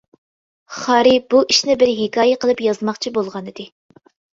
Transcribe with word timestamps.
خارى 0.77 1.11
بۇ 1.35 1.43
ئىشنى 1.49 1.77
بىر 1.85 1.95
ھېكايە 2.03 2.43
قىلىپ 2.43 2.67
يازماقچى 2.71 3.17
بولغانىدى. 3.23 3.73